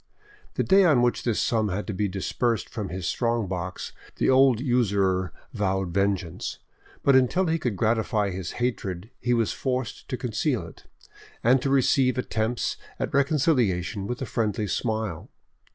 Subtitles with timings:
[0.55, 4.31] The day on which this sum had to be disbursed from his strong box the
[4.31, 6.57] old usurer vowed vengeance,
[7.03, 10.87] but until he could gratify his hatred he was forced to conceal it,
[11.43, 15.29] and to receive attempts at reconciliation with a friendly smile.